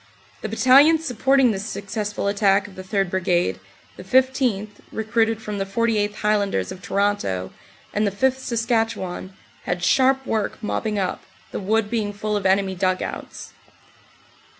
[0.41, 3.11] The battalions supporting this successful attack of the 3rd.
[3.11, 3.59] Brigade,
[3.97, 6.15] the 15th., recruited from the 48th.
[6.15, 7.51] High landers of Toronto,
[7.93, 9.33] and the 5th., Saskatchewan,
[9.65, 13.53] had sharp work mopping up, the wood being full of enemy dug outs.